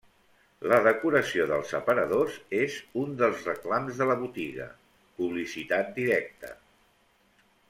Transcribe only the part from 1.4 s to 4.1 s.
dels aparadors és un dels reclams de